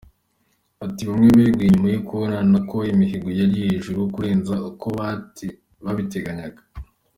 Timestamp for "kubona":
2.07-2.57